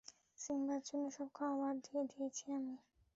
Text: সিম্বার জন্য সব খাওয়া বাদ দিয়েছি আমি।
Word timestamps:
সিম্বার 0.39 0.79
জন্য 0.87 1.05
সব 1.17 1.29
খাওয়া 1.35 1.55
বাদ 1.61 1.75
দিয়েছি 2.11 2.43
আমি। 2.57 2.75